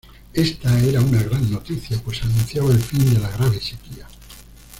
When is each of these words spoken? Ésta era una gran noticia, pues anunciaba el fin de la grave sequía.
Ésta 0.33 0.79
era 0.83 0.99
una 0.99 1.21
gran 1.21 1.51
noticia, 1.51 2.01
pues 2.03 2.23
anunciaba 2.23 2.71
el 2.71 2.79
fin 2.81 3.13
de 3.13 3.19
la 3.19 3.29
grave 3.29 3.61
sequía. 3.61 4.07